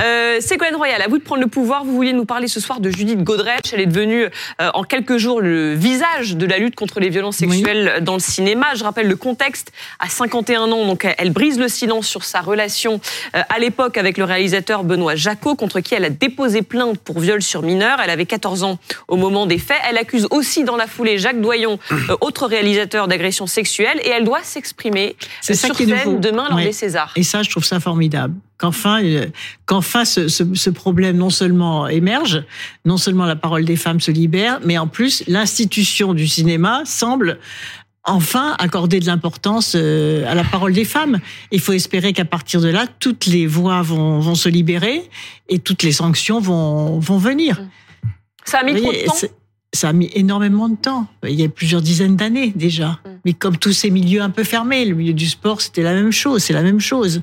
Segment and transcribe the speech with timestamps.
[0.00, 1.84] Euh, Ségolène Royal, à vous de prendre le pouvoir.
[1.84, 3.72] Vous vouliez nous parler ce soir de Judith Godrèche.
[3.72, 4.24] Elle est devenue
[4.60, 8.20] euh, en quelques jours le visage de la lutte contre les violences sexuelles dans le
[8.20, 8.68] cinéma.
[8.74, 9.72] Je rappelle le contexte.
[9.98, 13.00] À 51 ans, donc elle brise le silence sur sa relation
[13.34, 17.20] euh, à l'époque avec le réalisateur Benoît Jacot, contre qui elle a déposé plainte pour
[17.20, 17.98] viol sur mineur.
[18.02, 18.78] Elle avait 14 ans
[19.08, 19.78] au moment des faits.
[19.88, 24.24] Elle accuse aussi dans la foulée Jacques Doyon, euh, autre réalisateur d'agression sexuelle, et elle
[24.24, 27.12] doit s'exprimer sur scène demain lors des Césars.
[27.16, 29.26] Et ça, je trouve ça formidable qu'enfin, euh,
[29.64, 32.44] qu'enfin ce, ce, ce, problème non seulement émerge,
[32.84, 37.38] non seulement la parole des femmes se libère, mais en plus l'institution du cinéma semble
[38.04, 41.20] enfin accorder de l'importance euh, à la parole des femmes.
[41.50, 45.08] Il faut espérer qu'à partir de là, toutes les voix vont, vont se libérer
[45.48, 47.62] et toutes les sanctions vont, vont venir.
[48.44, 49.28] Ça a mis trop de temps
[49.72, 51.06] ça a mis énormément de temps.
[51.26, 52.98] Il y a plusieurs dizaines d'années déjà.
[53.24, 56.12] Mais comme tous ces milieux un peu fermés, le milieu du sport, c'était la même
[56.12, 57.22] chose, c'est la même chose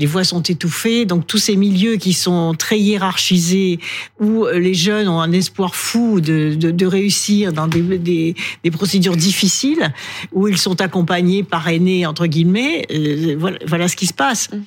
[0.00, 1.04] les voix sont étouffées.
[1.04, 3.78] Donc tous ces milieux qui sont très hiérarchisés,
[4.18, 8.34] où euh, les jeunes ont un espoir fou de, de, de réussir dans des, des,
[8.64, 9.92] des, procédures difficiles,
[10.32, 14.50] où ils sont accompagnés, parrainés, entre guillemets, euh, voilà, voilà ce qui se passe.
[14.50, 14.58] Mm.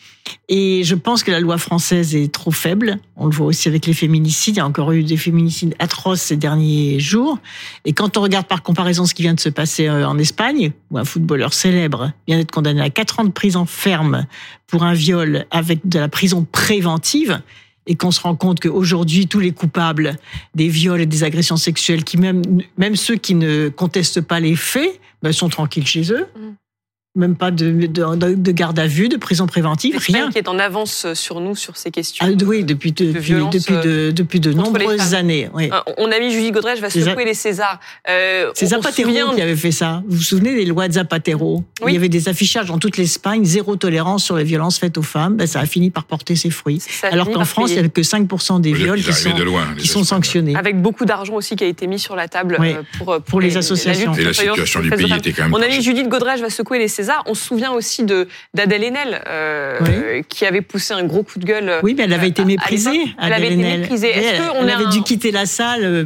[0.49, 2.97] Et je pense que la loi française est trop faible.
[3.17, 4.55] On le voit aussi avec les féminicides.
[4.55, 7.39] Il y a encore eu des féminicides atroces ces derniers jours.
[7.85, 10.62] Et quand on regarde par comparaison ce qui vient de se passer euh, en Espagne,
[10.91, 14.27] où un footballeur célèbre vient d'être condamné à 4 ans de prison ferme
[14.67, 17.41] pour un viol avec de la prison préventive
[17.87, 20.15] et qu'on se rend compte qu'aujourd'hui, tous les coupables
[20.55, 22.41] des viols et des agressions sexuelles, qui même,
[22.77, 26.27] même ceux qui ne contestent pas les faits, ben, sont tranquilles chez eux.
[26.37, 26.53] Mm
[27.15, 30.31] même pas de, de, de, garde à vue, de prison préventive, rien.
[30.31, 32.25] qui est en avance sur nous sur ces questions.
[32.27, 35.47] Ah, oui, depuis, de, depuis, depuis, de, depuis de nombreuses années.
[35.53, 35.69] Oui.
[35.71, 37.79] Euh, on a mis Julie Godrej va secouer les Césars.
[38.09, 40.01] Euh, C'est Zapatero qui avait fait ça.
[40.07, 41.63] Vous vous souvenez des lois de Zapatero?
[41.83, 41.91] Oui.
[41.91, 45.03] Il y avait des affichages dans toute l'Espagne, zéro tolérance sur les violences faites aux
[45.03, 45.37] femmes.
[45.37, 46.81] Ben, ça a fini par porter ses fruits.
[47.03, 50.03] Alors qu'en France, il n'y avait que 5% des viols qui sont, loin, qui sont
[50.03, 50.55] sanctionnés.
[50.55, 52.71] Avec beaucoup d'argent aussi qui a été mis sur la table oui.
[52.71, 54.13] Euh, pour, pour, pour, les, associations.
[54.15, 55.53] Et la situation du pays était quand même...
[55.53, 58.83] On a mis Judith Godrej va secouer les Césars on se souvient aussi de d'Adèle
[58.83, 61.79] Haenel, euh, qui avait poussé un gros coup de gueule.
[61.83, 63.05] Oui, mais elle avait été méprisée.
[63.21, 64.11] Elle avait été méprisée.
[64.11, 66.05] Elle, elle avait dû quitter la salle euh,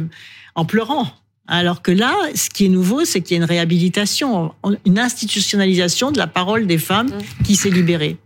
[0.54, 1.06] en pleurant.
[1.46, 4.54] Alors que là, ce qui est nouveau, c'est qu'il y a une réhabilitation,
[4.84, 7.44] une institutionnalisation de la parole des femmes mm.
[7.44, 8.18] qui s'est libérée.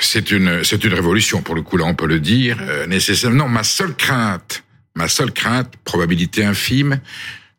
[0.00, 3.44] C'est une, c'est une révolution, pour le coup, là, on peut le dire, euh, nécessairement.
[3.44, 4.64] Non, ma seule crainte,
[4.94, 7.00] ma seule crainte, probabilité infime,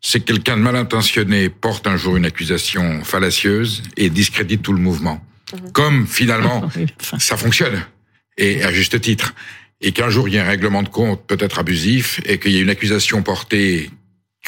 [0.02, 4.74] c'est que quelqu'un de mal intentionné porte un jour une accusation fallacieuse et discrédite tout
[4.74, 5.24] le mouvement.
[5.54, 5.72] Mhm.
[5.72, 6.70] Comme finalement
[7.20, 7.84] ça fonctionne,
[8.38, 9.34] et à juste titre,
[9.82, 12.58] et qu'un jour il y ait un règlement de compte peut-être abusif et qu'il y
[12.58, 13.90] ait une accusation portée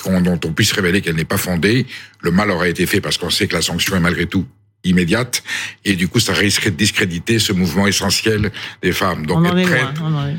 [0.05, 1.85] dont on puisse révéler qu'elle n'est pas fondée,
[2.21, 4.45] le mal aura été fait parce qu'on sait que la sanction est malgré tout
[4.83, 5.43] immédiate
[5.85, 9.25] et du coup ça risquerait de discréditer ce mouvement essentiel des femmes.
[9.25, 9.83] Donc très,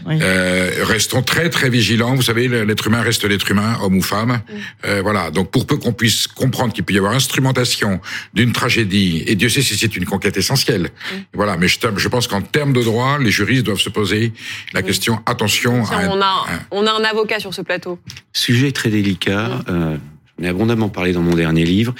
[0.08, 2.14] euh, restons très très vigilants.
[2.14, 4.40] Vous savez, l'être humain reste l'être humain, homme ou femme.
[4.84, 5.30] Euh, voilà.
[5.30, 8.00] Donc pour peu qu'on puisse comprendre qu'il peut y avoir instrumentation
[8.34, 10.90] d'une tragédie, et Dieu sait si c'est une conquête essentielle.
[11.32, 11.56] Voilà.
[11.56, 14.32] Mais je, je pense qu'en termes de droit, les juristes doivent se poser
[14.72, 15.20] la question.
[15.26, 15.82] Attention.
[15.82, 17.98] on a on a un avocat sur ce plateau.
[18.32, 19.60] Sujet très délicat.
[19.68, 19.96] Euh,
[20.38, 21.94] J'en ai abondamment parlé dans mon dernier livre.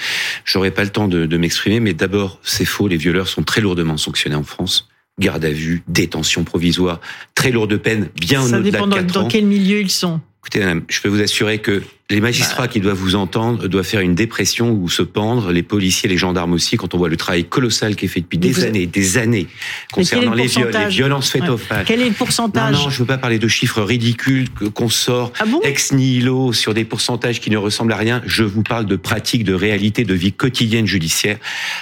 [0.45, 2.87] J'aurais pas le temps de, de m'exprimer, mais d'abord, c'est faux.
[2.87, 4.89] Les violeurs sont très lourdement sanctionnés en France.
[5.19, 6.99] Garde à vue, détention provisoire,
[7.35, 8.91] très lourde peine, bien au-delà de 4 ans.
[8.91, 10.19] Ça dépend dans quel milieu ils sont.
[10.43, 12.67] Écoutez, madame, je peux vous assurer que les magistrats bah.
[12.67, 16.51] qui doivent vous entendre doivent faire une dépression ou se pendre, les policiers, les gendarmes
[16.51, 18.65] aussi, quand on voit le travail colossal qui est fait depuis des vous...
[18.65, 19.47] années, des années,
[19.93, 21.49] concernant les viols, les violences faites ouais.
[21.49, 21.85] aux femmes.
[21.87, 25.31] Quel est le pourcentage Non, non, je veux pas parler de chiffres ridicules qu'on sort
[25.39, 28.21] ah bon ex nihilo sur des pourcentages qui ne ressemblent à rien.
[28.25, 31.37] Je vous parle de pratiques, de réalités, de vie quotidienne judiciaire.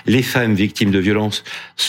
[0.06, 1.44] Les femmes victimes de violences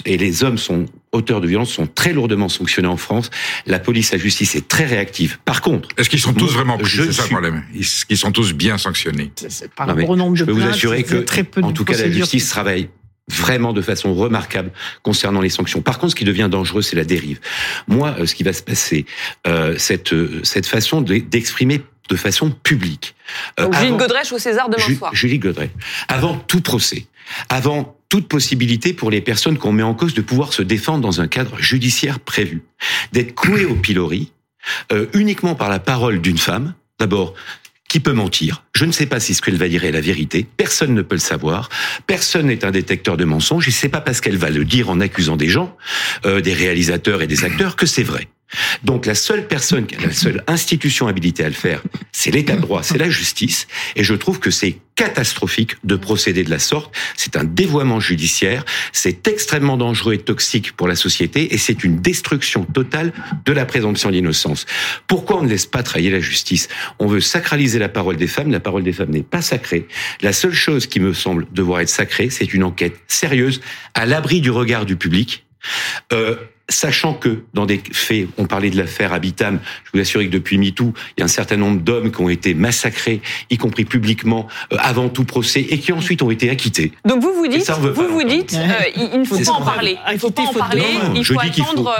[0.06, 3.30] et les hommes sont auteurs de violences sont très lourdement sanctionnés en France.
[3.66, 5.38] La police, la justice est très réactive.
[5.44, 7.62] Par contre, est-ce qu'ils sont tous vraiment pris C'est ça le problème.
[7.74, 9.30] Ils sont tous bien sanctionnés.
[9.76, 12.10] Par non, gros nombre je peux vous assurer que, très peu en tout cas, la
[12.10, 12.88] justice travaille
[13.28, 15.80] vraiment de façon remarquable concernant les sanctions.
[15.80, 17.40] Par contre, ce qui devient dangereux, c'est la dérive.
[17.86, 19.06] Moi, ce qui va se passer,
[19.46, 23.14] euh, cette cette façon d'exprimer de façon publique.
[23.60, 25.14] Euh, Donc, Julie Godrèche au César demain Ju soir.
[25.14, 25.70] Julie Godrèche.
[26.08, 27.06] Avant tout procès,
[27.48, 31.22] avant toute possibilité pour les personnes qu'on met en cause de pouvoir se défendre dans
[31.22, 32.60] un cadre judiciaire prévu,
[33.12, 34.32] d'être cloué au pilori
[34.92, 36.74] euh, uniquement par la parole d'une femme.
[37.00, 37.32] D'abord,
[37.88, 40.46] qui peut mentir Je ne sais pas si ce qu'elle va dire est la vérité.
[40.58, 41.70] Personne ne peut le savoir.
[42.06, 43.66] Personne n'est un détecteur de mensonges.
[43.66, 45.74] Et c'est pas parce qu'elle va le dire en accusant des gens,
[46.26, 48.28] euh, des réalisateurs et des acteurs, que c'est vrai.
[48.84, 51.82] Donc la seule personne, la seule institution habilitée à le faire,
[52.12, 53.66] c'est l'État de droit, c'est la justice.
[53.96, 56.94] Et je trouve que c'est catastrophique de procéder de la sorte.
[57.16, 62.00] C'est un dévoiement judiciaire, c'est extrêmement dangereux et toxique pour la société, et c'est une
[62.00, 63.12] destruction totale
[63.44, 64.66] de la présomption d'innocence.
[65.06, 66.68] Pourquoi on ne laisse pas travailler la justice?
[66.98, 68.50] On veut sacraliser la parole des femmes.
[68.50, 69.88] La parole des femmes n'est pas sacrée.
[70.20, 73.60] La seule chose qui me semble devoir être sacrée, c'est une enquête sérieuse,
[73.94, 75.44] à l'abri du regard du public.
[76.12, 76.36] Euh,
[76.72, 80.58] sachant que dans des faits, on parlait de l'affaire Habitam, je vous assure que depuis
[80.58, 83.20] MeToo, il y a un certain nombre d'hommes qui ont été massacrés,
[83.50, 86.92] y compris publiquement, euh, avant tout procès, et qui ensuite ont été acquittés.
[87.04, 89.96] Donc vous vous dites, vous vous dites, euh, il ne faut pas en parler.
[90.12, 90.82] Il faut pas en parler.
[91.14, 91.94] il faut attendre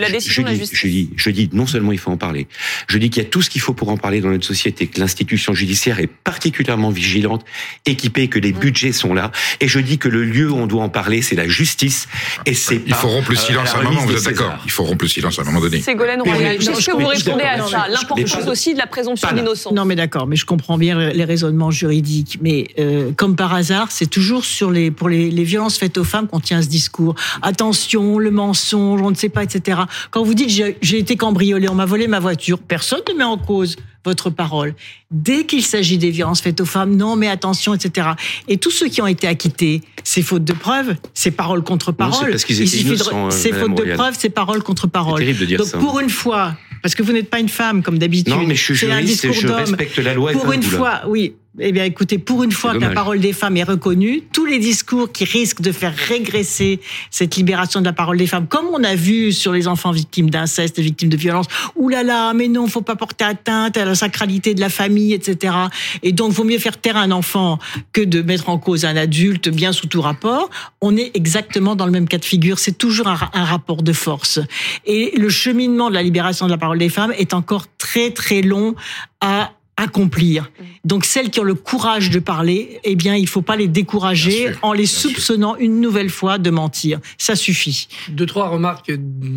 [0.00, 0.78] la décision de la justice.
[0.78, 2.48] Je dis, je dis, non seulement il faut en parler,
[2.88, 4.86] je dis qu'il y a tout ce qu'il faut pour en parler dans notre société,
[4.86, 7.44] que l'institution judiciaire est particulièrement vigilante,
[7.86, 9.30] équipée, que les budgets sont là,
[9.60, 12.08] et je dis que le lieu où on doit en parler, c'est la justice,
[12.46, 12.80] et c'est.
[12.86, 14.58] Il faut rompre le euh, à vous êtes d'accord.
[14.64, 15.80] Il faut rompre le silence à un moment donné.
[15.80, 19.72] Ségolène Royal, qu'est-ce que vous répondez à ça L'importance aussi de la présomption d'innocence?
[19.72, 22.38] Non, mais d'accord, mais je comprends bien les raisonnements juridiques.
[22.40, 26.04] Mais euh, comme par hasard, c'est toujours sur les, pour les, les violences faites aux
[26.04, 27.14] femmes qu'on tient ce discours.
[27.42, 29.80] Attention, le mensonge, on ne sait pas, etc.
[30.10, 33.38] Quand vous dites j'ai été cambriolé, on m'a volé ma voiture, personne ne met en
[33.38, 34.74] cause votre parole.
[35.10, 38.08] Dès qu'il s'agit des violences faites aux femmes, non, mais attention, etc.
[38.48, 42.38] Et tous ceux qui ont été acquittés, c'est faute de preuve, c'est parole contre parole.
[42.38, 45.24] C'est faute de preuve, c'est parole contre parole.
[45.56, 48.34] Donc pour une fois, parce que vous n'êtes pas une femme comme d'habitude.
[48.34, 50.32] Non, mais je suis juriste et je respecte la loi.
[50.32, 53.56] Pour une fois, oui, eh bien, écoutez, pour une fois que la parole des femmes
[53.56, 56.80] est reconnue, tous les discours qui risquent de faire régresser
[57.10, 60.30] cette libération de la parole des femmes, comme on a vu sur les enfants victimes
[60.30, 61.46] d'inceste et victimes de violence,
[61.76, 65.12] oulala, là là, mais non, faut pas porter atteinte à la sacralité de la famille,
[65.12, 65.54] etc.
[66.02, 67.58] Et donc, vaut mieux faire taire un enfant
[67.92, 70.48] que de mettre en cause un adulte bien sous tout rapport.
[70.80, 72.58] On est exactement dans le même cas de figure.
[72.58, 74.40] C'est toujours un, un rapport de force.
[74.86, 78.40] Et le cheminement de la libération de la parole des femmes est encore très, très
[78.40, 78.74] long
[79.20, 80.44] à accomplir.
[80.44, 80.64] Mm.
[80.84, 84.52] Donc celles qui ont le courage de parler, eh bien, il faut pas les décourager
[84.62, 87.00] en les soupçonnant une nouvelle fois de mentir.
[87.18, 87.88] Ça suffit.
[88.08, 88.92] Deux, trois remarques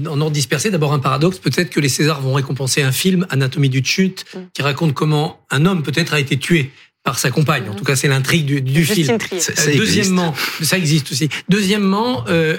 [0.08, 0.70] en ordre dispersé.
[0.70, 1.40] D'abord un paradoxe.
[1.40, 4.40] Peut-être que les Césars vont récompenser un film, Anatomie du chute, mm.
[4.54, 6.72] qui raconte comment un homme peut-être a été tué
[7.04, 7.70] par sa compagne.
[7.70, 7.76] En mm.
[7.76, 9.18] tout cas, c'est l'intrigue du, film.
[9.40, 11.30] Ça, Deuxièmement, ça existe aussi.
[11.50, 12.58] Deuxièmement, euh,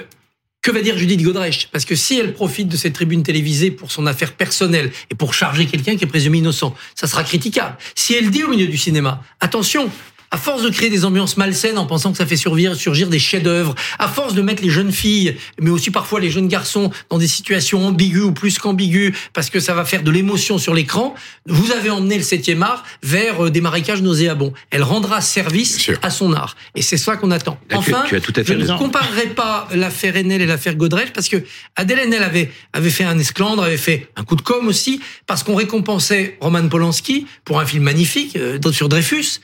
[0.65, 1.67] que va dire Judith Godrèche?
[1.71, 5.35] Parce que si elle profite de cette tribune télévisée pour son affaire personnelle et pour
[5.35, 7.77] charger quelqu'un qui est présumé innocent, ça sera critiquable.
[7.93, 9.91] Si elle dit au milieu du cinéma, attention,
[10.35, 13.19] à force de créer des ambiances malsaines en pensant que ça fait surgir, surgir des
[13.19, 17.17] chefs-d'œuvre, à force de mettre les jeunes filles, mais aussi parfois les jeunes garçons dans
[17.17, 21.15] des situations ambiguës ou plus qu'ambiguës, parce que ça va faire de l'émotion sur l'écran,
[21.45, 24.51] vous avez emmené le 7e art vers euh, des marécages nauséabonds.
[24.71, 26.57] Elle rendra service à son art.
[26.75, 27.57] Et c'est ça qu'on attend.
[27.71, 31.13] enfin, tu, as tout à fait je ne comparerai pas l'affaire Enel et l'affaire Godrej,
[31.13, 31.37] parce que
[31.77, 35.43] Adèle Enel avait, avait fait un esclandre, avait fait un coup de com aussi, parce
[35.43, 39.39] qu'on récompensait Roman Polanski pour un film magnifique euh, sur Dreyfus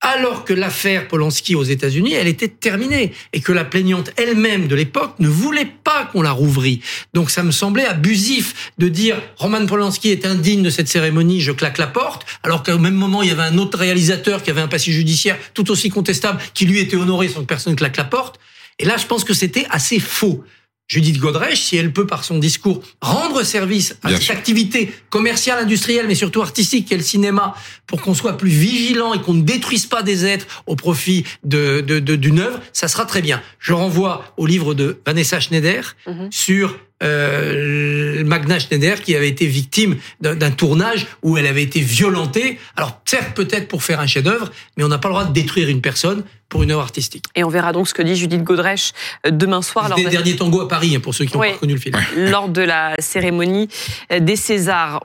[0.00, 4.74] alors que l'affaire Polanski aux États-Unis, elle était terminée et que la plaignante elle-même de
[4.74, 6.80] l'époque ne voulait pas qu'on la rouvrît.
[7.12, 11.52] Donc ça me semblait abusif de dire Roman Polanski est indigne de cette cérémonie, je
[11.52, 14.62] claque la porte, alors qu'au même moment il y avait un autre réalisateur qui avait
[14.62, 18.04] un passé judiciaire tout aussi contestable qui lui était honoré sans que personne claque la
[18.04, 18.40] porte.
[18.78, 20.42] Et là, je pense que c'était assez faux.
[20.90, 26.06] Judith Godrèche, si elle peut par son discours rendre service à cette activité commerciale, industrielle,
[26.08, 27.54] mais surtout artistique qu'est le cinéma,
[27.86, 31.80] pour qu'on soit plus vigilant et qu'on ne détruise pas des êtres au profit de
[31.80, 33.40] d'une œuvre, ça sera très bien.
[33.60, 36.28] Je renvoie au livre de Vanessa Schneider mhm.
[36.32, 42.58] sur euh, Magna Schneider qui avait été victime d'un tournage où elle avait été violentée.
[42.76, 45.68] Alors certes peut-être pour faire un chef-d'œuvre, mais on n'a pas le droit de détruire
[45.68, 47.24] une personne pour une œuvre artistique.
[47.36, 48.92] Et on verra donc ce que dit Judith Godrèche
[49.24, 49.86] euh, demain soir.
[49.88, 51.96] C'était le dernier tango à Paris, hein, pour ceux qui ont pas connu le film.
[52.16, 53.68] Lors de la cérémonie
[54.10, 55.00] des Césars.